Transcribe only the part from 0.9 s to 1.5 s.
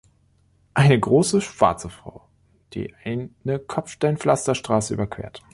große